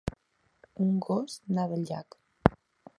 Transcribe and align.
Un 0.85 0.97
gos 1.09 1.37
neda 1.59 1.79
al 1.81 1.87
llac. 1.91 2.21